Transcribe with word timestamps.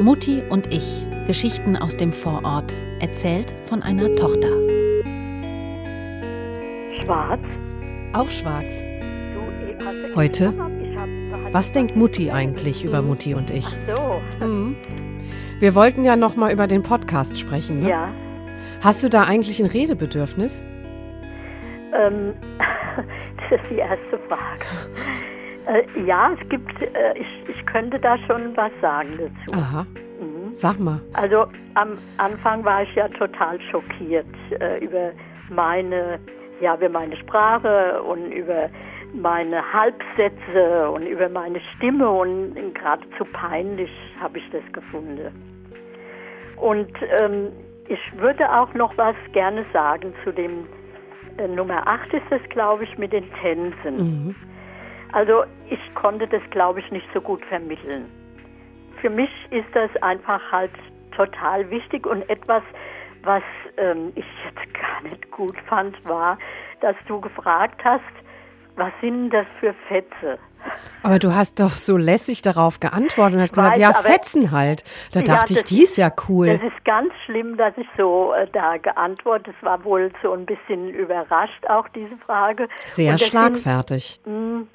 Mutti 0.00 0.42
und 0.48 0.72
ich. 0.72 1.06
Geschichten 1.26 1.76
aus 1.76 1.96
dem 1.96 2.12
Vorort. 2.12 2.72
Erzählt 3.00 3.54
von 3.64 3.82
einer 3.82 4.12
Tochter. 4.14 4.48
Schwarz. 7.02 7.40
Auch 8.12 8.30
schwarz. 8.30 8.84
Heute? 10.14 10.52
Hab, 10.58 11.52
Was 11.52 11.72
denkt 11.72 11.96
Mutti 11.96 12.30
eigentlich 12.30 12.84
über 12.84 13.02
Mutti 13.02 13.34
und 13.34 13.50
ich? 13.50 13.66
So, 13.86 14.20
Mhm. 14.44 14.76
Wir 15.60 15.74
wollten 15.74 16.04
ja 16.04 16.16
noch 16.16 16.36
mal 16.36 16.52
über 16.52 16.66
den 16.66 16.82
Podcast 16.82 17.38
sprechen. 17.38 17.80
Ne? 17.82 17.90
ja. 17.90 18.08
Hast 18.82 19.02
du 19.02 19.08
da 19.08 19.24
eigentlich 19.24 19.60
ein 19.60 19.66
Redebedürfnis? 19.66 20.62
Ähm, 21.96 22.34
das 23.50 23.60
ist 23.60 23.70
die 23.70 23.76
erste 23.78 24.18
Frage. 24.28 24.64
Äh, 25.66 25.84
ja, 26.04 26.32
es 26.32 26.48
gibt, 26.48 26.82
äh, 26.82 27.14
ich, 27.16 27.48
ich 27.48 27.66
könnte 27.66 27.98
da 27.98 28.18
schon 28.26 28.56
was 28.56 28.72
sagen 28.80 29.18
dazu. 29.18 29.60
Aha. 29.60 29.86
Mhm. 30.20 30.54
Sag 30.54 30.78
mal. 30.78 31.00
Also 31.14 31.46
am 31.74 31.98
Anfang 32.18 32.64
war 32.64 32.82
ich 32.82 32.94
ja 32.94 33.08
total 33.08 33.60
schockiert 33.70 34.26
äh, 34.60 34.84
über 34.84 35.12
meine, 35.48 36.18
ja, 36.60 36.74
über 36.74 36.88
meine 36.88 37.16
Sprache 37.16 38.02
und 38.02 38.30
über 38.32 38.68
meine 39.14 39.62
Halbsätze 39.72 40.90
und 40.90 41.06
über 41.06 41.28
meine 41.28 41.60
Stimme 41.76 42.08
und 42.10 42.54
geradezu 42.74 43.24
peinlich 43.32 43.90
habe 44.20 44.38
ich 44.38 44.50
das 44.50 44.62
gefunden. 44.72 45.32
Und 46.56 46.90
ähm, 47.20 47.48
ich 47.88 48.00
würde 48.18 48.50
auch 48.50 48.72
noch 48.74 48.96
was 48.96 49.16
gerne 49.32 49.64
sagen 49.72 50.14
zu 50.24 50.32
dem 50.32 50.66
äh, 51.38 51.48
Nummer 51.48 51.86
8 51.86 52.12
ist 52.14 52.26
das, 52.30 52.40
glaube 52.50 52.84
ich, 52.84 52.98
mit 52.98 53.12
den 53.12 53.24
Tänzen. 53.40 53.96
Mhm. 53.96 54.34
Also 55.14 55.44
ich 55.70 55.78
konnte 55.94 56.26
das, 56.26 56.42
glaube 56.50 56.80
ich, 56.80 56.90
nicht 56.90 57.06
so 57.14 57.20
gut 57.20 57.44
vermitteln. 57.46 58.06
Für 59.00 59.08
mich 59.10 59.30
ist 59.50 59.68
das 59.72 59.90
einfach 60.02 60.40
halt 60.50 60.72
total 61.16 61.70
wichtig 61.70 62.04
und 62.06 62.28
etwas, 62.28 62.62
was 63.22 63.42
ähm, 63.76 64.12
ich 64.16 64.24
jetzt 64.44 64.74
gar 64.74 65.02
nicht 65.08 65.30
gut 65.30 65.56
fand, 65.68 65.96
war, 66.04 66.36
dass 66.80 66.96
du 67.06 67.20
gefragt 67.20 67.80
hast, 67.84 68.02
was 68.76 68.92
sind 69.00 69.30
das 69.30 69.46
für 69.60 69.72
Fetze? 69.86 70.38
Aber 71.04 71.18
du 71.20 71.32
hast 71.32 71.60
doch 71.60 71.70
so 71.70 71.96
lässig 71.96 72.42
darauf 72.42 72.80
geantwortet 72.80 73.34
und 73.36 73.42
hast 73.42 73.52
gesagt, 73.52 73.76
weiß, 73.76 73.80
ja, 73.82 73.92
Fetzen 73.92 74.50
halt. 74.50 74.82
Da 75.12 75.20
Ja, 75.20 75.26
dachte 75.26 75.52
ich, 75.52 75.60
das 75.60 75.68
die 75.68 75.82
ist 75.82 75.96
ja 75.96 76.10
cool. 76.28 76.58
Das 76.58 76.62
ist 76.72 76.84
ganz 76.84 77.12
schlimm, 77.24 77.56
dass 77.56 77.76
ich 77.76 77.86
so 77.96 78.32
äh, 78.32 78.48
da 78.52 78.78
geantwortet. 78.78 79.54
Es 79.56 79.64
war 79.64 79.84
wohl 79.84 80.10
so 80.22 80.32
ein 80.32 80.46
bisschen 80.46 80.88
überrascht 80.88 81.66
auch 81.68 81.86
diese 81.88 82.16
Frage. 82.16 82.68
Sehr 82.84 83.16
sind- 83.18 83.28
schlagfertig. 83.28 84.20
Mm, 84.24 84.30
mm, 84.30 84.68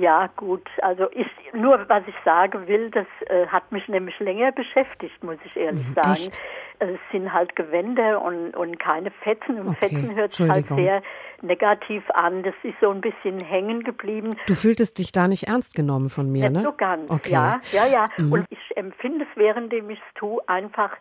Ja, 0.00 0.28
gut. 0.36 0.68
Also 0.82 1.08
ich, 1.10 1.26
nur 1.52 1.88
was 1.88 2.04
ich 2.06 2.14
sagen 2.24 2.68
will, 2.68 2.90
das 2.90 3.06
äh, 3.26 3.48
hat 3.48 3.72
mich 3.72 3.88
nämlich 3.88 4.16
länger 4.20 4.52
beschäftigt, 4.52 5.24
muss 5.24 5.38
ich 5.44 5.56
ehrlich 5.56 5.84
sagen. 5.96 6.10
Mhm, 6.10 6.14
echt? 6.14 6.40
Es 6.78 6.98
sind 7.10 7.32
halt 7.32 7.56
Gewänder 7.56 8.22
und, 8.22 8.56
und 8.56 8.78
keine 8.78 9.10
Fetzen. 9.10 9.58
Und 9.58 9.68
Okay, 9.70 9.88
Fetzen 9.88 10.14
hört 10.14 10.32
sich 10.32 10.48
halt 10.48 10.68
sehr 10.68 11.02
negativ 11.40 12.08
an. 12.10 12.44
Das 12.44 12.54
ist 12.62 12.76
so 12.80 12.90
ein 12.90 13.00
bisschen 13.00 13.40
hängen 13.40 13.82
geblieben. 13.82 14.36
Du 14.46 14.54
fühltest 14.54 14.98
dich 14.98 15.10
da 15.10 15.26
nicht 15.26 15.48
ernst 15.48 15.74
genommen 15.74 16.08
von 16.08 16.30
mir, 16.30 16.48
Nicht 16.48 16.62
ne? 16.62 16.62
so 16.62 16.72
ganz, 16.72 17.10
Okay. 17.10 17.32
ja, 17.32 17.60
ja, 17.72 17.86
ja. 17.86 18.08
Mhm. 18.18 18.32
Und 18.32 18.46
ich 18.48 18.76
empfinde 18.76 19.26
es, 19.28 19.36
währenddem 19.36 19.90
ich 19.90 19.98
es 19.98 20.14
tue, 20.14 20.40
einfach 20.48 20.92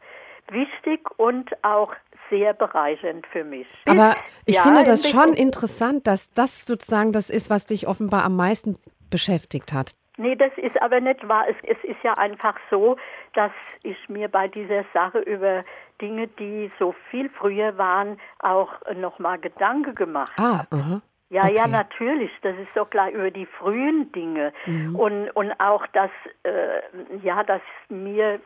wichtig 0.51 1.01
und 1.17 1.51
auch 1.63 1.93
sehr 2.29 2.53
bereichernd 2.53 3.25
für 3.27 3.43
mich. 3.43 3.67
Aber 3.85 4.15
ich 4.45 4.55
Ja, 4.55 4.61
finde 4.63 4.83
das 4.83 5.09
schon 5.09 5.33
interessant, 5.33 6.07
dass 6.07 6.31
das 6.33 6.65
sozusagen 6.65 7.11
das 7.11 7.29
ist, 7.29 7.49
was 7.49 7.65
dich 7.65 7.87
offenbar 7.87 8.23
am 8.23 8.35
meisten 8.35 8.77
beschäftigt 9.09 9.73
hat. 9.73 9.91
Nee, 10.17 10.35
das 10.35 10.51
ist 10.57 10.79
aber 10.81 10.99
nicht 10.99 11.27
wahr. 11.27 11.45
Es, 11.49 11.55
es 11.63 11.83
ist 11.83 12.03
ja 12.03 12.13
einfach 12.13 12.55
so, 12.69 12.97
dass 13.33 13.51
ich 13.83 13.97
mir 14.07 14.27
bei 14.29 14.47
dieser 14.47 14.85
Sache 14.93 15.19
über 15.19 15.63
Dinge, 15.99 16.27
die 16.27 16.71
so 16.79 16.93
viel 17.09 17.29
früher 17.29 17.77
waren, 17.77 18.19
auch 18.39 18.69
nochmal 18.95 19.39
Gedanken 19.39 19.95
gemacht 19.95 20.33
Ah, 20.37 20.65
aha. 20.69 20.89
Ja, 20.89 21.01
ja, 21.31 21.63
Okay. 21.63 21.71
natürlich. 21.71 22.31
Das 22.41 22.57
ist 22.57 22.69
doch 22.75 22.89
klar 22.89 23.09
über 23.09 23.31
die 23.31 23.45
frühen 23.45 24.11
Dinge 24.11 24.53
und 24.93 25.29
und 25.31 25.51
auch 25.59 25.87
dass 25.87 26.11
äh, 26.43 26.81
ja, 27.23 27.43
dass 27.43 27.61
mir 27.89 28.39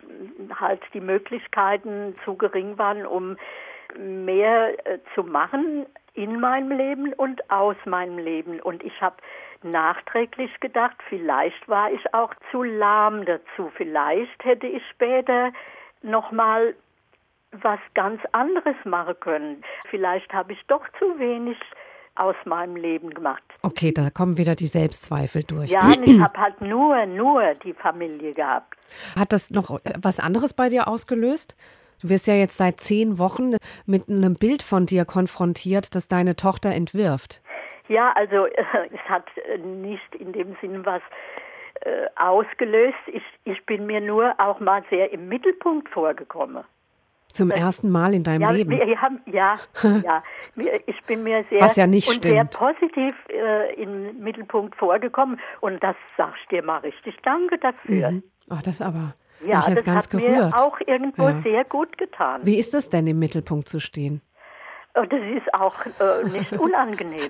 halt 0.59 0.81
die 0.93 1.01
Möglichkeiten 1.01 2.15
zu 2.23 2.35
gering 2.35 2.77
waren, 2.77 3.05
um 3.05 3.37
mehr 3.97 4.73
äh, 4.85 4.99
zu 5.13 5.23
machen 5.23 5.85
in 6.13 6.39
meinem 6.39 6.71
Leben 6.71 7.13
und 7.13 7.49
aus 7.49 7.75
meinem 7.85 8.17
Leben. 8.17 8.61
Und 8.61 8.83
ich 8.83 9.01
habe 9.01 9.17
nachträglich 9.63 10.59
gedacht, 10.59 10.95
vielleicht 11.09 11.67
war 11.67 11.91
ich 11.91 12.13
auch 12.13 12.33
zu 12.51 12.63
lahm 12.63 13.25
dazu. 13.25 13.71
Vielleicht 13.75 14.43
hätte 14.43 14.67
ich 14.67 14.83
später 14.89 15.51
noch 16.01 16.31
mal 16.31 16.75
was 17.51 17.79
ganz 17.93 18.21
anderes 18.31 18.75
machen 18.83 19.19
können. 19.19 19.63
Vielleicht 19.89 20.33
habe 20.33 20.53
ich 20.53 20.65
doch 20.67 20.85
zu 20.99 21.19
wenig 21.19 21.57
aus 22.15 22.35
meinem 22.45 22.75
Leben 22.75 23.09
gemacht. 23.09 23.43
Okay, 23.61 23.91
da 23.91 24.09
kommen 24.09 24.37
wieder 24.37 24.55
die 24.55 24.67
Selbstzweifel 24.67 25.43
durch. 25.43 25.71
Ja, 25.71 25.93
ich 26.03 26.19
habe 26.19 26.39
halt 26.39 26.61
nur, 26.61 27.05
nur 27.05 27.53
die 27.63 27.73
Familie 27.73 28.33
gehabt. 28.33 28.75
Hat 29.17 29.33
das 29.33 29.51
noch 29.51 29.79
äh, 29.85 29.93
was 30.01 30.19
anderes 30.19 30.53
bei 30.53 30.69
dir 30.69 30.87
ausgelöst? 30.87 31.55
Du 32.01 32.09
wirst 32.09 32.27
ja 32.27 32.35
jetzt 32.35 32.57
seit 32.57 32.79
zehn 32.79 33.19
Wochen 33.19 33.55
mit 33.85 34.09
einem 34.09 34.35
Bild 34.35 34.61
von 34.63 34.85
dir 34.85 35.05
konfrontiert, 35.05 35.95
das 35.95 36.07
deine 36.07 36.35
Tochter 36.35 36.71
entwirft. 36.73 37.41
Ja, 37.87 38.11
also 38.15 38.45
äh, 38.45 38.63
es 38.91 39.09
hat 39.09 39.25
äh, 39.37 39.57
nicht 39.57 40.15
in 40.15 40.33
dem 40.33 40.55
Sinn 40.61 40.85
was 40.85 41.01
ausgelöst. 42.15 42.97
Ich, 43.05 43.21
ich 43.43 43.63
bin 43.67 43.85
mir 43.85 44.01
nur 44.01 44.33
auch 44.39 44.59
mal 44.59 44.83
sehr 44.89 45.11
im 45.13 45.27
Mittelpunkt 45.27 45.87
vorgekommen. 45.89 46.63
Zum 47.35 47.51
ersten 47.51 47.89
Mal 47.89 48.13
in 48.13 48.23
deinem 48.23 48.41
Ja, 48.41 48.51
Leben. 48.51 48.71
wir 48.71 49.01
haben, 49.01 49.19
ja, 49.25 49.57
ja. 49.83 50.23
Ich 50.85 51.03
bin 51.03 51.23
mir 51.23 51.43
sehr 51.49 51.59
Was 51.61 51.75
ja 51.75 51.85
nicht 51.85 52.07
und 52.09 52.23
sehr 52.23 52.45
positiv 52.45 53.13
äh, 53.29 53.73
im 53.81 54.19
Mittelpunkt 54.23 54.75
vorgekommen 54.77 55.39
und 55.61 55.83
das 55.83 55.95
sag 56.17 56.33
ich 56.41 56.47
dir 56.47 56.63
mal 56.63 56.77
richtig 56.79 57.15
Danke 57.23 57.57
dafür. 57.57 58.11
Mhm. 58.11 58.23
Oh, 58.49 58.57
das 58.63 58.81
aber. 58.81 59.15
Ja, 59.45 59.63
das 59.67 59.83
ganz 59.83 60.05
hat 60.05 60.09
gerührt. 60.11 60.31
mir 60.31 60.51
auch 60.55 60.79
irgendwo 60.87 61.27
Ja. 61.27 61.41
sehr 61.41 61.65
gut 61.65 61.97
getan. 61.97 62.41
Wie 62.45 62.57
ist 62.57 62.73
es 62.73 62.89
denn, 62.89 63.05
im 63.05 63.19
Mittelpunkt 63.19 63.67
zu 63.67 63.79
stehen? 63.81 64.21
Und 64.93 65.11
das 65.11 65.19
ist 65.35 65.53
auch 65.53 65.75
äh, 65.99 66.23
nicht 66.29 66.53
unangenehm. 66.57 67.29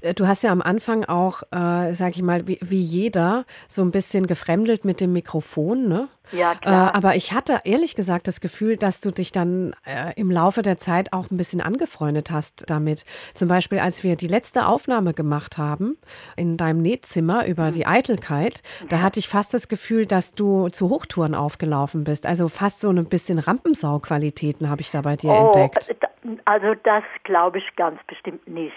Äh, 0.00 0.14
Du 0.14 0.26
hast 0.26 0.42
ja 0.42 0.50
am 0.52 0.62
Anfang 0.62 1.04
auch, 1.04 1.42
äh, 1.52 1.92
sag 1.94 2.10
ich 2.16 2.22
mal, 2.22 2.46
wie, 2.46 2.58
wie 2.62 2.82
jeder, 2.82 3.44
so 3.68 3.82
ein 3.82 3.90
bisschen 3.90 4.26
gefremdelt 4.26 4.84
mit 4.84 5.00
dem 5.00 5.12
Mikrofon, 5.12 5.88
ne? 5.88 6.08
Ja, 6.30 6.52
Äh, 6.52 6.56
klar. 6.56 6.94
aber 6.94 7.16
ich 7.16 7.32
hatte 7.32 7.58
ehrlich 7.64 7.94
gesagt 7.96 8.28
das 8.28 8.40
Gefühl, 8.40 8.76
dass 8.76 9.00
du 9.00 9.10
dich 9.10 9.32
dann 9.32 9.74
äh, 9.84 10.12
im 10.16 10.30
Laufe 10.30 10.62
der 10.62 10.78
Zeit 10.78 11.12
auch 11.12 11.30
ein 11.30 11.36
bisschen 11.36 11.60
angefreundet 11.60 12.30
hast 12.30 12.64
damit. 12.70 13.04
Zum 13.34 13.48
Beispiel, 13.48 13.80
als 13.80 14.02
wir 14.04 14.14
die 14.16 14.28
letzte 14.28 14.66
Aufnahme 14.66 15.14
gemacht 15.14 15.58
haben 15.58 15.96
in 16.36 16.56
deinem 16.56 16.80
Nähzimmer 16.80 17.46
über 17.46 17.64
Mhm. 17.66 17.72
die 17.72 17.86
Eitelkeit, 17.86 18.62
da 18.88 19.00
hatte 19.02 19.18
ich 19.18 19.28
fast 19.28 19.52
das 19.52 19.66
Gefühl, 19.68 20.06
dass 20.06 20.32
du 20.34 20.68
zu 20.68 20.88
Hochtouren 20.90 21.34
aufgelaufen 21.34 22.04
bist. 22.04 22.24
Also 22.26 22.48
fast 22.48 22.80
so 22.80 22.90
ein 22.90 23.04
bisschen 23.06 23.38
Rampensau-Qualitäten 23.40 24.70
habe 24.70 24.80
ich 24.80 24.90
da 24.90 25.00
bei 25.02 25.16
dir 25.16 25.30
oh, 25.30 25.46
entdeckt. 25.46 25.88
äh, 25.90 25.94
also 26.44 26.74
das 26.84 27.02
glaube 27.24 27.58
ich 27.58 27.64
ganz 27.76 27.98
bestimmt 28.06 28.46
nicht. 28.48 28.72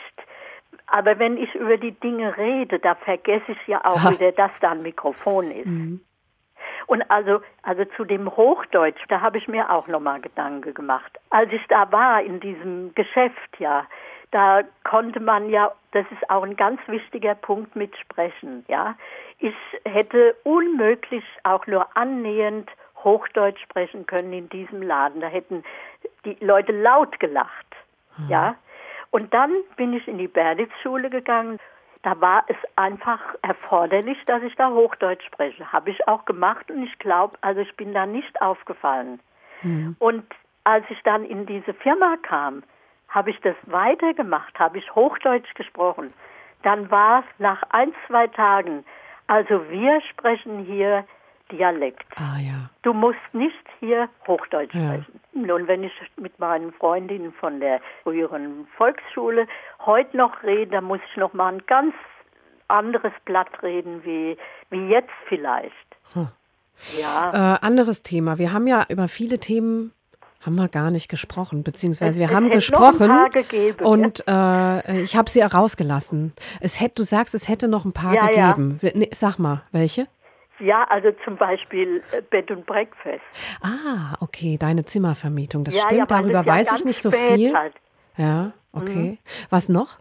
Aber 0.87 1.17
wenn 1.19 1.37
ich 1.37 1.53
über 1.55 1.77
die 1.77 1.91
Dinge 1.91 2.37
rede, 2.37 2.79
da 2.79 2.95
vergesse 2.95 3.51
ich 3.51 3.67
ja 3.67 3.83
auch 3.83 4.03
Ha. 4.03 4.11
wieder, 4.11 4.31
dass 4.31 4.51
da 4.61 4.71
ein 4.71 4.83
Mikrofon 4.83 5.51
ist. 5.51 5.65
Mhm. 5.65 6.01
Und 6.87 7.09
also, 7.09 7.41
also 7.63 7.85
zu 7.95 8.05
dem 8.05 8.35
Hochdeutsch, 8.35 9.01
da 9.09 9.21
habe 9.21 9.37
ich 9.37 9.47
mir 9.47 9.71
auch 9.71 9.87
nochmal 9.87 10.21
Gedanken 10.21 10.73
gemacht. 10.73 11.19
Als 11.29 11.51
ich 11.51 11.65
da 11.67 11.91
war 11.91 12.21
in 12.21 12.39
diesem 12.39 12.93
Geschäft, 12.93 13.59
ja, 13.59 13.85
da 14.31 14.61
konnte 14.83 15.19
man 15.19 15.49
ja, 15.49 15.71
das 15.91 16.05
ist 16.11 16.29
auch 16.29 16.43
ein 16.43 16.55
ganz 16.55 16.79
wichtiger 16.87 17.35
Punkt 17.35 17.75
mit 17.75 17.95
Sprechen, 17.97 18.65
ja. 18.67 18.95
Ich 19.39 19.55
hätte 19.85 20.35
unmöglich 20.43 21.23
auch 21.43 21.65
nur 21.67 21.87
annähernd 21.95 22.69
Hochdeutsch 23.03 23.61
sprechen 23.61 24.05
können 24.05 24.33
in 24.33 24.49
diesem 24.49 24.81
Laden. 24.81 25.21
Da 25.21 25.27
hätten 25.27 25.63
die 26.25 26.37
Leute 26.41 26.71
laut 26.71 27.19
gelacht, 27.19 27.67
ja. 28.27 28.55
Und 29.15 29.33
dann 29.33 29.53
bin 29.77 29.93
ich 29.93 30.05
in 30.09 30.17
die 30.17 30.27
Berditz-Schule 30.27 31.09
gegangen. 31.09 31.57
Da 32.03 32.19
war 32.19 32.43
es 32.49 32.57
einfach 32.75 33.21
erforderlich, 33.43 34.17
dass 34.25 34.43
ich 34.43 34.53
da 34.57 34.71
Hochdeutsch 34.71 35.25
spreche. 35.25 35.71
Habe 35.71 35.91
ich 35.91 36.05
auch 36.09 36.25
gemacht 36.25 36.69
und 36.69 36.83
ich 36.83 36.99
glaube, 36.99 37.37
also 37.39 37.61
ich 37.61 37.73
bin 37.77 37.93
da 37.93 38.05
nicht 38.05 38.41
aufgefallen. 38.41 39.21
Und 39.99 40.25
als 40.65 40.83
ich 40.89 41.01
dann 41.03 41.23
in 41.23 41.45
diese 41.45 41.73
Firma 41.75 42.17
kam, 42.23 42.63
habe 43.07 43.29
ich 43.29 43.39
das 43.39 43.55
weitergemacht, 43.67 44.59
habe 44.59 44.79
ich 44.79 44.95
Hochdeutsch 44.95 45.53
gesprochen. 45.53 46.13
Dann 46.63 46.91
war 46.91 47.19
es 47.19 47.39
nach 47.39 47.63
ein, 47.69 47.93
zwei 48.07 48.27
Tagen, 48.27 48.83
also 49.27 49.69
wir 49.69 50.01
sprechen 50.01 50.59
hier 50.65 51.05
Dialekt. 51.51 52.05
Ah 52.15 52.39
ja. 52.39 52.69
Du 52.81 52.93
musst 52.93 53.19
nicht 53.33 53.53
hier 53.79 54.09
Hochdeutsch 54.27 54.73
Ja. 54.73 54.93
sprechen. 54.95 55.19
Nun, 55.33 55.67
wenn 55.67 55.83
ich 55.83 55.91
mit 56.17 56.37
meinen 56.39 56.73
Freundinnen 56.73 57.33
von 57.33 57.59
der 57.59 57.81
früheren 58.03 58.67
Volksschule 58.77 59.47
heute 59.85 60.17
noch 60.17 60.41
rede, 60.43 60.71
dann 60.71 60.85
muss 60.85 60.99
ich 61.11 61.17
noch 61.17 61.33
mal 61.33 61.53
ein 61.53 61.61
ganz 61.67 61.93
anderes 62.67 63.11
Blatt 63.25 63.61
reden 63.61 64.03
wie, 64.03 64.37
wie 64.71 64.87
jetzt 64.87 65.11
vielleicht. 65.27 65.73
Hm. 66.13 66.29
Ja. 66.99 67.55
Äh, 67.55 67.65
anderes 67.65 68.01
Thema. 68.01 68.37
Wir 68.39 68.51
haben 68.51 68.65
ja 68.67 68.83
über 68.89 69.07
viele 69.07 69.39
Themen 69.39 69.91
haben 70.45 70.55
wir 70.57 70.67
gar 70.67 70.91
nicht 70.91 71.09
gesprochen, 71.09 71.63
beziehungsweise 71.63 72.19
wir 72.19 72.25
Es- 72.25 72.29
es 72.31 72.35
haben 72.35 72.43
hätte 72.45 72.55
gesprochen 72.57 73.11
gegeben, 73.31 73.83
und 73.85 74.23
äh, 74.27 75.01
ich 75.01 75.15
habe 75.15 75.27
sie 75.27 75.41
herausgelassen. 75.41 76.33
Es 76.61 76.79
hätte, 76.79 76.95
du 76.95 77.03
sagst, 77.03 77.33
es 77.33 77.49
hätte 77.49 77.67
noch 77.67 77.83
ein 77.83 77.93
paar 77.93 78.13
Ja, 78.13 78.29
ja. 78.29 78.51
gegeben. 78.51 78.79
Nee, 78.93 79.09
sag 79.11 79.39
mal, 79.39 79.63
welche? 79.71 80.07
Ja, 80.59 80.83
also 80.89 81.11
zum 81.23 81.37
Beispiel 81.37 82.03
äh, 82.11 82.21
Bed 82.21 82.51
und 82.51 82.65
Breakfast. 82.65 83.21
Ah, 83.61 84.15
okay, 84.21 84.57
deine 84.59 84.85
Zimmervermietung. 84.85 85.63
Das 85.63 85.75
ja, 85.75 85.81
stimmt, 85.81 85.99
ja, 85.99 86.05
darüber 86.05 86.41
ja 86.41 86.47
weiß 86.47 86.79
ich 86.79 86.85
nicht 86.85 87.01
so 87.01 87.11
viel. 87.11 87.53
Halt. 87.53 87.73
Ja, 88.17 88.53
okay. 88.71 89.19
Was 89.49 89.69
noch? 89.69 89.99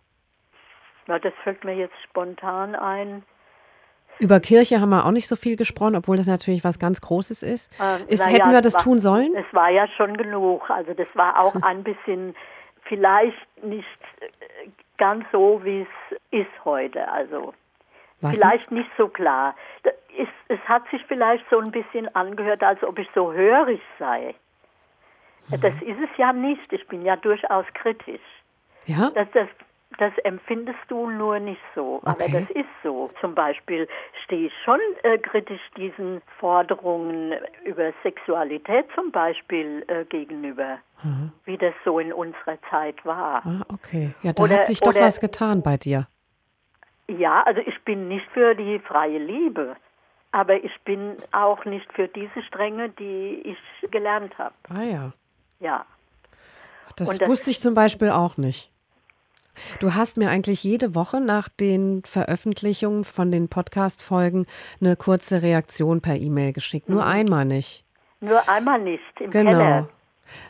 Na, 1.06 1.19
das 1.19 1.33
fällt 1.43 1.65
mir 1.65 1.75
jetzt 1.75 1.95
spontan 2.05 2.75
ein. 2.75 3.25
Über 4.21 4.39
Kirche 4.41 4.81
haben 4.81 4.91
wir 4.91 5.05
auch 5.05 5.11
nicht 5.11 5.27
so 5.27 5.35
viel 5.37 5.56
gesprochen, 5.56 5.97
obwohl 5.97 6.17
das 6.17 6.27
natürlich 6.29 6.62
was 6.65 6.79
ganz 6.79 7.01
Großes 7.01 7.43
ist. 7.43 7.73
Ähm, 7.81 8.06
ist 8.09 8.25
hätten 8.25 8.53
wir 8.53 8.61
das 8.62 8.75
war- 8.75 8.81
tun 8.81 8.99
sollen? 8.99 9.35
Es 9.35 9.53
war 9.53 9.71
ja 9.71 9.89
schon 9.97 10.17
genug. 10.17 10.71
Also 10.71 10.95
das 10.95 11.09
war 11.15 11.41
auch 11.41 11.55
ein 11.62 11.83
bisschen, 11.83 12.35
vielleicht 12.85 13.37
nicht 13.65 13.85
äh, 14.21 14.69
ganz 14.99 15.25
so, 15.33 15.61
wie 15.65 15.83
es 15.83 16.19
ist 16.31 16.65
heute. 16.65 17.09
Also 17.11 17.55
Was? 18.21 18.37
vielleicht 18.37 18.71
nicht 18.71 18.91
so 18.97 19.09
klar. 19.09 19.56
Ist, 20.17 20.33
es 20.49 20.61
hat 20.69 20.89
sich 20.91 21.03
vielleicht 21.07 21.45
so 21.51 21.59
ein 21.59 21.71
bisschen 21.71 22.15
angehört, 22.15 22.63
als 22.63 22.83
ob 22.85 22.99
ich 22.99 23.09
so 23.15 23.33
hörig 23.33 23.81
sei. 23.99 24.35
Mhm. 25.49 25.61
Das 25.61 25.75
ist 25.83 25.99
es 26.03 26.17
ja 26.17 26.33
nicht. 26.33 26.73
Ich 26.73 26.87
bin 26.89 27.05
ja 27.05 27.17
durchaus 27.17 27.67
kritisch. 27.75 28.21
Ja? 28.87 29.11
Das, 29.15 29.27
das, 29.33 29.49
das 29.99 30.13
empfindest 30.25 30.79
du 30.89 31.09
nur 31.11 31.39
nicht 31.39 31.61
so, 31.75 32.01
aber 32.05 32.25
Okay. 32.25 32.47
das 32.47 32.57
ist 32.57 32.69
so. 32.83 33.11
Zum 33.21 33.35
Beispiel 33.35 33.89
stehe 34.25 34.47
ich 34.49 34.53
schon 34.65 34.81
äh, 35.03 35.19
kritisch 35.19 35.61
diesen 35.77 36.23
Forderungen 36.39 37.35
über 37.65 37.93
Sexualität 38.03 38.87
zum 38.95 39.11
Beispiel 39.11 39.85
äh, 39.89 40.05
gegenüber, 40.05 40.79
wie 41.45 41.59
das 41.59 41.75
so 41.85 41.99
in 41.99 42.13
unserer 42.13 42.59
Zeit 42.71 43.05
war. 43.05 43.45
Ah, 43.45 43.63
okay. 43.73 44.15
Ja, 44.23 44.33
da 44.33 44.43
Oder- 44.45 44.57
hat 44.59 44.67
sich 44.67 44.81
doch 44.81 44.91
oder- 44.93 45.03
was 45.03 45.21
getan 45.21 45.63
bei 45.63 45.77
dir. 45.77 46.07
Ja, 47.07 47.43
also 47.43 47.61
ich 47.67 47.79
bin 47.85 48.09
nicht 48.09 48.27
für 48.33 48.55
die 48.55 48.79
freie 48.79 49.19
Liebe, 49.19 49.77
aber 50.35 50.63
ich 50.65 50.73
bin 50.85 51.17
auch 51.31 51.65
nicht 51.65 51.87
für 51.93 52.09
diese 52.09 52.43
Strenge, 52.43 52.89
die 52.91 53.41
ich 53.45 53.91
gelernt 53.93 54.37
habe. 54.37 54.55
Ah 54.69 54.83
ja. 54.83 55.13
Ja. 55.61 55.87
Das, 56.97 57.17
das- 57.19 57.29
wusste 57.29 57.51
ich 57.51 57.61
zum 57.61 57.75
Beispiel 57.75 58.11
auch 58.11 58.37
nicht. 58.37 58.71
Du 59.79 59.95
hast 59.95 60.17
mir 60.17 60.31
eigentlich 60.31 60.65
jede 60.65 60.97
Woche 60.97 61.21
nach 61.21 61.49
den 61.49 62.03
Veröffentlichungen 62.05 63.05
von 63.05 63.31
den 63.31 63.49
Podcast-Folgen 63.49 64.47
eine 64.81 64.97
kurze 64.97 65.43
Reaktion 65.43 66.01
per 66.01 66.17
E-Mail 66.17 66.53
geschickt. 66.53 66.89
Mhm. 66.89 66.97
Nur 66.97 67.07
einmal 67.07 67.45
nicht. 67.45 67.85
Nur 68.21 68.49
einmal 68.49 68.81
nicht 68.81 69.21
im 69.21 69.31
Genau. 69.31 69.51
Keller. 69.53 69.89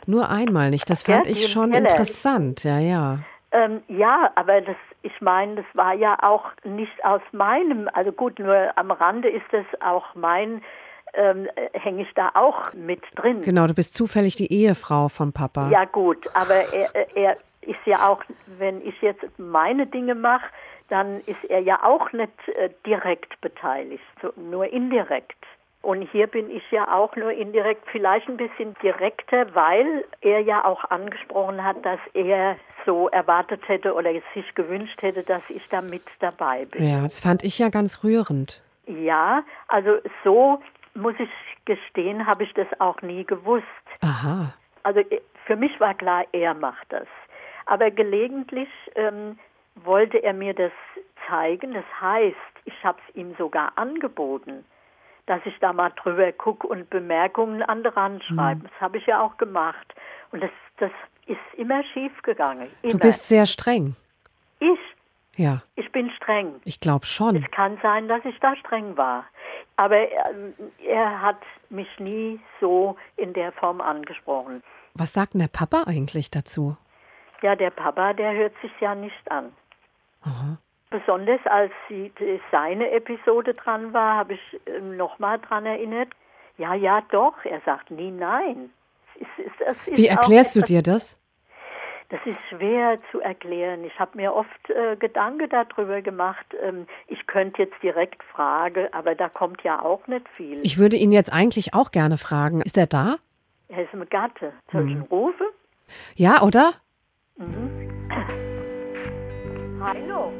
Nur 0.07 0.29
einmal 0.31 0.71
nicht. 0.71 0.89
Das 0.89 1.05
Ja, 1.05 1.13
fand 1.15 1.27
die 1.27 1.31
ich 1.33 1.51
schon 1.51 1.71
Keller. 1.71 1.87
interessant. 1.87 2.63
Ja, 2.63 2.79
ja. 2.79 3.19
Ähm, 3.51 3.83
ja, 3.89 4.31
aber 4.33 4.61
das, 4.61 4.75
ich 5.05 5.21
meine, 5.21 5.55
das 5.55 5.65
war 5.73 5.93
ja 5.93 6.17
auch 6.21 6.51
nicht 6.63 7.05
aus 7.05 7.21
meinem, 7.31 7.89
also 7.93 8.11
gut, 8.11 8.39
nur 8.39 8.71
am 8.75 8.89
Rande 8.91 9.29
ist 9.29 9.45
das 9.51 9.65
auch 9.81 10.15
mein, 10.15 10.63
ähm, 11.13 11.47
äh, 11.55 11.79
hänge 11.79 12.01
ich 12.01 12.13
da 12.15 12.31
auch 12.33 12.73
mit 12.73 13.01
drin. 13.15 13.41
Genau, 13.41 13.67
du 13.67 13.75
bist 13.75 13.93
zufällig 13.93 14.35
die 14.35 14.51
Ehefrau 14.51 15.07
von 15.07 15.31
Papa. 15.31 15.69
Ja 15.69 15.85
gut, 15.85 16.27
aber 16.33 16.55
er, 16.73 16.95
äh, 16.95 17.05
er 17.13 17.37
ist 17.61 17.79
ja 17.85 18.07
auch, 18.09 18.23
wenn 18.57 18.85
ich 18.85 18.99
jetzt 19.01 19.23
meine 19.37 19.85
Dinge 19.85 20.15
mache, 20.15 20.45
dann 20.89 21.21
ist 21.21 21.43
er 21.49 21.59
ja 21.59 21.83
auch 21.83 22.11
nicht 22.11 22.47
äh, 22.55 22.69
direkt 22.85 23.39
beteiligt, 23.41 24.03
so, 24.21 24.33
nur 24.35 24.65
indirekt. 24.71 25.37
Und 25.85 26.01
hier 26.01 26.25
bin 26.25 26.49
ich 26.49 26.63
ja 26.71 26.91
auch 26.91 27.15
nur 27.15 27.31
indirekt, 27.31 27.83
vielleicht 27.91 28.27
ein 28.27 28.37
bisschen 28.37 28.75
direkter, 28.81 29.53
weil 29.53 30.03
er 30.21 30.39
ja 30.39 30.65
auch 30.65 30.83
angesprochen 30.85 31.63
hat, 31.63 31.85
dass 31.85 31.99
er 32.15 32.55
so 32.87 33.07
erwartet 33.09 33.61
hätte 33.67 33.93
oder 33.93 34.11
sich 34.33 34.55
gewünscht 34.55 34.99
hätte, 35.03 35.21
dass 35.21 35.43
ich 35.47 35.61
da 35.69 35.81
mit 35.81 36.01
dabei 36.21 36.65
bin. 36.65 36.89
Ja, 36.89 37.03
das 37.03 37.19
fand 37.19 37.43
ich 37.43 37.59
ja 37.59 37.69
ganz 37.69 38.03
rührend. 38.03 38.63
Ja, 38.87 39.43
also 39.67 39.99
so 40.23 40.59
muss 40.95 41.13
ich 41.19 41.29
gestehen, 41.65 42.25
habe 42.25 42.45
ich 42.45 42.53
das 42.55 42.67
auch 42.79 42.99
nie 43.03 43.23
gewusst. 43.23 43.65
Aha. 44.01 44.55
Also 44.81 45.01
äh, 45.01 45.21
für 45.45 45.55
mich 45.55 45.79
war 45.79 45.93
klar, 45.93 46.25
er 46.31 46.55
macht 46.55 46.87
das. 46.89 47.07
Aber 47.67 47.91
gelegentlich 47.91 48.69
ähm, 48.95 49.37
wollte 49.75 50.17
er 50.17 50.33
mir 50.33 50.55
das 50.55 50.71
zeigen. 51.29 51.75
Das 51.75 51.85
heißt, 52.01 52.35
ich 52.65 52.83
habe 52.83 52.97
es 53.07 53.15
ihm 53.15 53.35
sogar 53.37 53.73
angeboten, 53.75 54.65
dass 55.25 55.41
ich 55.45 55.57
da 55.59 55.73
mal 55.73 55.91
drüber 55.91 56.31
gucke 56.31 56.67
und 56.67 56.89
Bemerkungen 56.89 57.63
an 57.63 57.83
den 57.83 57.91
Rand 57.93 58.23
schreibe. 58.23 58.67
Das 58.67 58.81
habe 58.81 58.97
ich 58.97 59.05
ja 59.05 59.21
auch 59.21 59.37
gemacht. 59.37 59.93
Und 60.31 60.43
das, 60.43 60.51
das 60.77 60.91
ist 61.25 61.39
immer 61.57 61.83
schief 61.93 62.11
gegangen. 62.21 62.67
Immer. 62.81 62.93
Du 62.93 62.99
bist 62.99 63.27
sehr 63.27 63.45
streng. 63.45 63.95
ich, 64.59 64.79
Ja, 65.37 65.61
ich 65.75 65.91
bin 65.91 66.09
streng. 66.11 66.55
ich 66.63 66.79
glaube 66.79 67.05
schon. 67.05 67.35
Es 67.37 67.51
kann 67.51 67.77
sein, 67.81 68.07
dass 68.07 68.23
ich 68.25 68.39
da 68.39 68.55
streng 68.57 68.95
war. 68.97 69.25
Aber 69.77 69.97
ähm, 69.97 70.53
er 70.85 71.21
hat 71.21 71.41
mich 71.69 71.87
nie 71.99 72.39
so 72.61 72.95
in 73.17 73.33
der 73.33 73.51
Form 73.53 73.81
angesprochen. 73.81 74.63
Was 74.93 75.13
sagt 75.13 75.33
denn 75.33 75.41
der 75.41 75.47
Papa 75.47 75.83
eigentlich 75.87 76.31
dazu? 76.31 76.77
Ja, 77.41 77.55
der 77.55 77.71
Papa, 77.71 78.13
der 78.13 78.33
hört 78.33 78.53
sich 78.61 78.71
ja 78.79 78.95
nicht 78.95 79.31
an. 79.31 79.51
Besonders 80.99 81.39
als 81.45 81.71
sie, 81.89 82.11
seine 82.51 82.91
Episode 82.91 83.53
dran 83.53 83.93
war, 83.93 84.15
habe 84.17 84.33
ich 84.35 84.59
ähm, 84.65 84.95
nochmal 84.97 85.39
dran 85.39 85.65
erinnert. 85.65 86.09
Ja, 86.57 86.73
ja, 86.73 87.01
doch. 87.11 87.33
Er 87.43 87.59
sagt 87.65 87.91
nie 87.91 88.11
nein. 88.11 88.69
Es 89.19 89.45
ist, 89.45 89.61
es 89.61 89.87
ist 89.87 89.97
Wie 89.97 90.07
erklärst 90.07 90.55
du 90.55 90.59
etwas- 90.59 90.67
dir 90.69 90.81
das? 90.83 91.19
Das 92.09 92.19
ist 92.25 92.37
schwer 92.49 92.99
zu 93.11 93.19
erklären. 93.19 93.83
Ich 93.83 93.97
habe 93.99 94.11
mir 94.15 94.33
oft 94.33 94.69
äh, 94.69 94.95
Gedanken 94.95 95.49
darüber 95.49 96.01
gemacht. 96.03 96.45
Ähm, 96.61 96.85
ich 97.07 97.25
könnte 97.25 97.63
jetzt 97.63 97.81
direkt 97.81 98.23
fragen, 98.25 98.87
aber 98.93 99.15
da 99.15 99.27
kommt 99.27 99.63
ja 99.63 99.81
auch 99.81 100.05
nicht 100.07 100.27
viel. 100.37 100.59
Ich 100.63 100.77
würde 100.77 100.97
ihn 100.97 101.11
jetzt 101.11 101.33
eigentlich 101.33 101.73
auch 101.73 101.89
gerne 101.91 102.17
fragen. 102.17 102.61
Ist 102.61 102.77
er 102.77 102.85
da? 102.87 103.15
er 103.69 103.83
ist 103.83 103.93
ein 103.93 104.07
Gatte. 104.09 104.53
Soll 104.71 104.81
Hm. 104.83 104.87
ich 104.87 104.93
ihn 104.95 105.01
rufen? 105.01 105.47
Ja, 106.15 106.41
oder? 106.43 106.73
Hallo. 109.81 110.31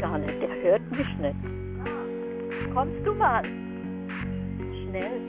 Gar 0.00 0.18
nicht, 0.18 0.40
der 0.40 0.48
hört 0.62 0.90
mich 0.90 1.06
nicht. 1.20 1.36
Kommst 2.74 3.04
du 3.04 3.14
mal? 3.14 3.42
Schnell. 4.88 5.20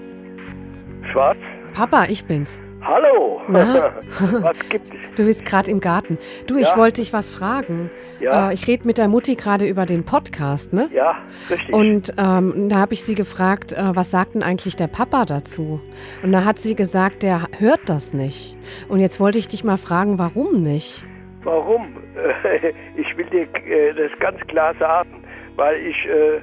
Schwarz? 1.11 1.37
Papa, 1.73 2.05
ich 2.07 2.23
bin's. 2.25 2.61
Hallo! 2.83 3.41
Na? 3.47 3.91
Was 4.41 4.57
gibt 4.69 4.87
es? 4.87 5.15
Du 5.15 5.25
bist 5.25 5.45
gerade 5.45 5.69
im 5.69 5.79
Garten. 5.81 6.17
Du, 6.47 6.55
ich 6.57 6.67
Ja. 6.69 6.77
wollte 6.77 7.01
dich 7.01 7.13
was 7.13 7.29
fragen. 7.29 7.91
Ja. 8.19 8.49
Äh, 8.49 8.53
ich 8.55 8.67
rede 8.67 8.87
mit 8.87 8.97
der 8.97 9.07
Mutti 9.07 9.35
gerade 9.35 9.67
über 9.67 9.85
den 9.85 10.03
Podcast, 10.03 10.73
ne? 10.73 10.89
Ja, 10.91 11.17
richtig. 11.49 11.75
Und 11.75 12.13
ähm, 12.17 12.69
da 12.69 12.77
habe 12.77 12.93
ich 12.93 13.03
sie 13.03 13.13
gefragt, 13.13 13.73
äh, 13.73 13.95
was 13.95 14.09
sagt 14.09 14.33
denn 14.33 14.41
eigentlich 14.41 14.75
der 14.77 14.87
Papa 14.87 15.25
dazu? 15.25 15.79
Und 16.23 16.31
da 16.31 16.43
hat 16.43 16.57
sie 16.57 16.75
gesagt, 16.75 17.21
der 17.21 17.41
hört 17.59 17.81
das 17.85 18.13
nicht. 18.13 18.57
Und 18.87 18.99
jetzt 18.99 19.19
wollte 19.19 19.37
ich 19.37 19.47
dich 19.47 19.63
mal 19.63 19.77
fragen, 19.77 20.17
warum 20.17 20.63
nicht? 20.63 21.03
Warum? 21.43 21.97
Ich 22.95 23.17
will 23.17 23.25
dir 23.25 23.47
äh, 23.65 23.93
das 23.93 24.11
ganz 24.19 24.39
klar 24.47 24.73
sagen, 24.79 25.23
weil 25.55 25.75
ich 25.77 25.95
äh, 26.05 26.35
äh, 26.37 26.41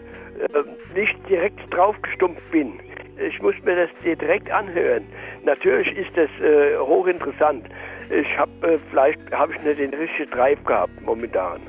nicht 0.94 1.16
direkt 1.28 1.60
draufgestumpft 1.72 2.50
bin. 2.50 2.74
Ich 3.18 3.40
muss 3.42 3.54
mir 3.64 3.74
das 3.76 3.90
dir 4.04 4.16
direkt 4.16 4.50
anhören. 4.50 5.04
Natürlich 5.44 5.88
ist 5.96 6.10
das 6.16 6.28
hochinteressant. 6.80 7.66
Ich 8.10 8.38
habe 8.38 8.78
vielleicht 8.90 9.18
habe 9.32 9.52
ich 9.54 9.62
nicht 9.62 9.80
den 9.80 9.92
richtigen 9.92 10.30
Drive 10.30 10.62
gehabt 10.64 10.92
momentan. 11.04 11.60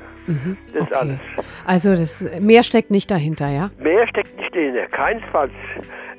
Das 0.72 0.82
ist 0.82 0.96
alles. 0.96 1.18
Also 1.66 1.90
das 1.90 2.40
mehr 2.40 2.62
steckt 2.62 2.92
nicht 2.92 3.10
dahinter, 3.10 3.48
ja? 3.48 3.70
Mehr 3.78 4.06
steckt 4.06 4.36
nicht 4.36 4.54
dahinter, 4.54 4.86
keinesfalls. 4.86 5.52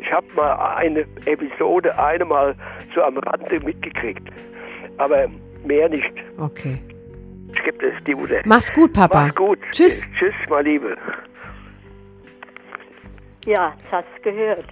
Ich 0.01 0.11
habe 0.11 0.27
mal 0.35 0.75
eine 0.75 1.05
Episode 1.25 1.97
einmal 1.97 2.55
so 2.93 3.01
am 3.01 3.17
Rande 3.19 3.59
mitgekriegt, 3.61 4.27
aber 4.97 5.27
mehr 5.65 5.87
nicht. 5.87 6.11
Okay. 6.37 6.77
Gebe 7.53 7.91
das 7.91 8.03
die 8.05 8.15
Mutter. 8.15 8.41
Mach's 8.45 8.73
gut, 8.73 8.93
Papa. 8.93 9.25
Mach's 9.25 9.35
gut. 9.35 9.59
Tschüss. 9.71 10.09
Tschüss, 10.17 10.33
mein 10.49 10.65
Liebe. 10.65 10.97
Ja, 13.45 13.73
das 13.89 14.05
gehört. 14.23 14.65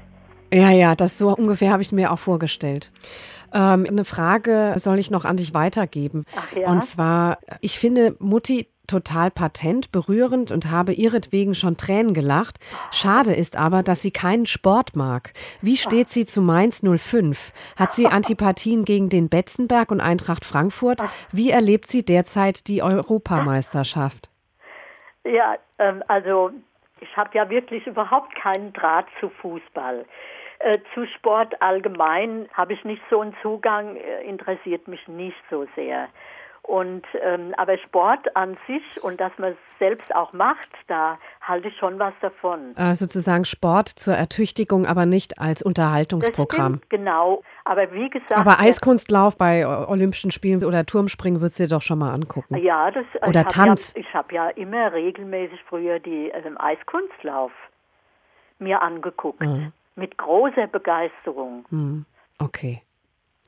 Ja, 0.53 0.71
ja, 0.71 0.95
das 0.95 1.17
so 1.17 1.29
ungefähr 1.35 1.71
habe 1.71 1.81
ich 1.81 1.91
mir 1.91 2.11
auch 2.11 2.19
vorgestellt. 2.19 2.91
Ähm, 3.53 3.85
eine 3.87 4.05
Frage 4.05 4.73
soll 4.77 4.99
ich 4.99 5.11
noch 5.11 5.25
an 5.25 5.37
dich 5.37 5.53
weitergeben. 5.53 6.25
Ach 6.35 6.55
ja? 6.55 6.69
Und 6.69 6.83
zwar, 6.83 7.39
ich 7.61 7.79
finde 7.79 8.15
Mutti 8.19 8.67
total 8.89 9.31
patent, 9.31 9.91
berührend 9.91 10.51
und 10.51 10.71
habe 10.71 10.93
ihretwegen 10.93 11.55
schon 11.55 11.77
Tränen 11.77 12.13
gelacht. 12.13 12.57
Schade 12.91 13.33
ist 13.33 13.57
aber, 13.57 13.83
dass 13.83 14.01
sie 14.01 14.11
keinen 14.11 14.45
Sport 14.45 14.95
mag. 14.95 15.31
Wie 15.61 15.77
steht 15.77 16.09
sie 16.09 16.25
zu 16.25 16.41
Mainz 16.41 16.81
05? 16.83 17.53
Hat 17.77 17.93
sie 17.93 18.07
Antipathien 18.07 18.83
gegen 18.83 19.09
den 19.09 19.29
Betzenberg 19.29 19.91
und 19.91 20.01
Eintracht 20.01 20.43
Frankfurt? 20.43 21.01
Wie 21.31 21.51
erlebt 21.51 21.87
sie 21.87 22.03
derzeit 22.03 22.67
die 22.67 22.81
Europameisterschaft? 22.81 24.29
Ja, 25.23 25.55
ähm, 25.77 26.03
also 26.07 26.51
Ich 27.01 27.15
habe 27.15 27.29
ja 27.33 27.49
wirklich 27.49 27.87
überhaupt 27.87 28.35
keinen 28.35 28.73
Draht 28.73 29.07
zu 29.21 29.29
Fußball. 29.29 30.05
Äh, 30.59 30.79
zu 30.93 31.05
Sport 31.07 31.61
allgemein 31.61 32.49
habe 32.53 32.73
ich 32.73 32.83
nicht 32.83 33.01
so 33.09 33.21
einen 33.21 33.33
Zugang, 33.41 33.95
äh, 33.95 34.23
interessiert 34.23 34.89
mich 34.89 35.07
nicht 35.07 35.37
so 35.49 35.65
sehr. 35.75 36.09
Und 36.69 37.01
ähm, 37.23 37.55
aber 37.57 37.79
Sport 37.79 38.35
an 38.35 38.55
sich 38.67 38.83
und 39.03 39.19
dass 39.19 39.31
man 39.39 39.53
es 39.53 39.57
selbst 39.79 40.13
auch 40.13 40.33
macht, 40.33 40.69
da 40.85 41.17
halte 41.41 41.69
ich 41.69 41.77
schon 41.77 41.97
was 41.97 42.13
davon. 42.21 42.75
Äh, 42.77 42.93
sozusagen 42.93 43.43
Sport 43.43 43.89
zur 43.89 44.13
Ertüchtigung, 44.13 44.85
aber 44.85 45.07
nicht 45.07 45.39
als 45.41 45.63
Unterhaltungsprogramm. 45.63 46.75
Stimmt, 46.75 46.89
genau. 46.91 47.41
Aber 47.65 47.91
wie 47.91 48.07
gesagt. 48.11 48.37
Aber 48.37 48.59
Eiskunstlauf 48.59 49.35
bei 49.35 49.65
Olympischen 49.65 50.29
Spielen 50.29 50.63
oder 50.63 50.85
Turmspringen 50.85 51.41
würdest 51.41 51.57
du 51.57 51.63
dir 51.63 51.69
doch 51.69 51.81
schon 51.81 51.97
mal 51.97 52.13
angucken. 52.13 52.55
Ja, 52.57 52.91
das. 52.91 53.05
Oder 53.27 53.41
ich 53.41 53.47
Tanz. 53.47 53.93
Ja, 53.95 54.01
ich 54.01 54.13
habe 54.13 54.35
ja 54.35 54.49
immer 54.49 54.93
regelmäßig 54.93 55.59
früher 55.67 55.97
die 55.97 56.31
also 56.31 56.49
Eiskunstlauf 56.55 57.51
mir 58.59 58.79
angeguckt. 58.83 59.41
Mhm. 59.41 59.73
Mit 59.95 60.19
großer 60.19 60.67
Begeisterung. 60.67 61.65
Mhm. 61.71 62.05
Okay. 62.37 62.83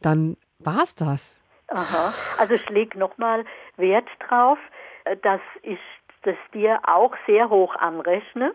Dann 0.01 0.37
war's 0.57 0.95
das. 0.95 1.40
Aha. 1.71 2.13
Also 2.37 2.53
ich 2.53 2.69
lege 2.69 2.99
nochmal 2.99 3.45
Wert 3.77 4.07
drauf, 4.27 4.59
äh, 5.05 5.15
dass 5.17 5.41
ich 5.63 5.79
das 6.23 6.35
dir 6.53 6.79
auch 6.83 7.13
sehr 7.25 7.49
hoch 7.49 7.75
anrechne, 7.77 8.53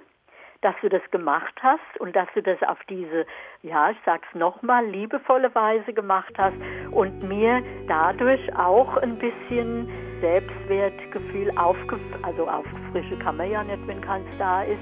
dass 0.61 0.75
du 0.83 0.89
das 0.89 1.03
gemacht 1.11 1.55
hast 1.63 2.01
und 2.01 2.15
dass 2.15 2.29
du 2.35 2.43
das 2.43 2.63
auf 2.63 2.79
diese, 2.89 3.27
ja, 3.63 3.91
ich 3.91 3.97
sag's 4.05 4.29
nochmal, 4.35 4.85
liebevolle 4.87 5.55
Weise 5.55 5.93
gemacht 5.93 6.33
hast 6.39 6.57
und 6.93 7.23
mir 7.23 7.63
dadurch 7.89 8.41
auch 8.57 8.97
ein 8.99 9.19
bisschen 9.19 9.89
Selbstwertgefühl 10.21 11.57
aufge 11.59 11.99
also 12.23 12.49
aufgefrische 12.49 13.19
kann 13.19 13.37
man 13.37 13.51
ja 13.51 13.65
nicht, 13.65 13.87
wenn 13.87 14.01
keins 14.01 14.27
da 14.39 14.63
ist, 14.63 14.81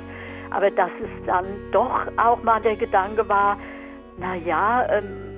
aber 0.50 0.70
dass 0.70 0.90
es 1.02 1.26
dann 1.26 1.46
doch 1.72 2.06
auch 2.18 2.42
mal 2.42 2.60
der 2.60 2.76
Gedanke 2.76 3.28
war, 3.28 3.58
na 4.18 4.36
ja, 4.36 4.86
ähm, 4.90 5.33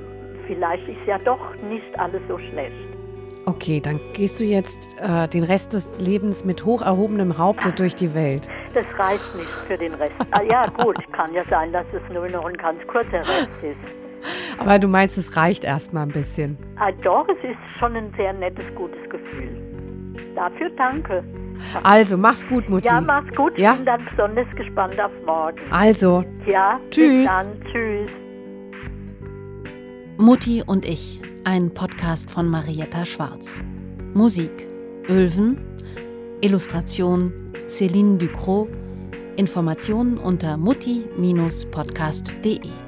vielleicht 0.47 0.88
ist 0.88 1.07
ja 1.07 1.19
doch 1.19 1.55
nicht 1.69 1.99
alles 1.99 2.23
so 2.29 2.38
schlecht. 2.38 2.75
Okay, 3.49 3.81
dann 3.81 4.00
gehst 4.12 4.41
du 4.41 4.45
jetzt 4.45 5.00
äh, 5.00 5.29
den 5.29 5.45
Rest 5.45 5.73
des 5.73 5.93
Lebens 5.99 6.45
mit 6.45 6.65
hoch 6.65 6.83
erhobenem 6.83 7.38
Haupte 7.38 7.71
durch 7.73 7.95
die 7.95 8.12
Welt. 8.12 8.49
Das 8.75 8.87
reicht 8.99 9.35
nicht 9.37 9.49
für 9.69 9.76
den 9.76 9.95
Rest. 9.95 10.15
Ah, 10.33 10.43
ja, 10.43 10.67
gut, 10.67 10.97
kann 11.12 11.33
ja 11.33 11.45
sein, 11.49 11.73
dass 11.73 11.87
es 11.93 12.03
nur 12.12 12.29
noch 12.29 12.45
ein 12.45 12.57
ganz 12.57 12.85
kurzer 12.88 13.21
Rest 13.21 13.49
ist. 13.62 13.95
Aber 14.59 14.81
du 14.81 14.88
meinst, 14.88 15.17
es 15.17 15.37
reicht 15.37 15.62
erstmal 15.62 16.03
ein 16.03 16.12
bisschen. 16.12 16.59
Ah, 16.76 16.91
doch, 17.03 17.29
es 17.29 17.49
ist 17.49 17.57
schon 17.79 17.95
ein 17.95 18.12
sehr 18.17 18.33
nettes, 18.33 18.67
gutes 18.75 19.09
Gefühl. 19.09 19.62
Dafür 20.35 20.71
danke. 20.71 21.23
Also, 21.85 22.19
mach's 22.19 22.47
gut, 22.49 22.69
Mutti. 22.69 22.88
Ja, 22.88 23.00
mach's 23.00 23.33
gut. 23.37 23.57
Ja? 23.59 23.73
Ich 23.73 23.76
bin 23.76 23.87
dann 23.87 24.09
besonders 24.11 24.57
gespannt 24.57 25.00
auf 25.00 25.12
morgen. 25.25 25.61
Also. 25.71 26.25
Ja, 26.47 26.81
tschüss. 26.91 27.31
Bis 27.31 27.47
dann. 27.47 27.61
Tschüss. 27.73 28.25
Mutti 30.18 30.62
und 30.64 30.87
ich, 30.87 31.20
ein 31.44 31.75
Podcast 31.75 32.30
von 32.30 32.49
Marietta 32.49 33.04
Schwarz. 33.04 33.62
Musik 34.14 34.66
Ölven, 35.11 35.58
Illustration 36.40 37.52
Céline 37.66 38.16
Ducrot, 38.16 38.70
Informationen 39.37 40.16
unter 40.16 40.56
mutti-podcast.de. 40.56 42.86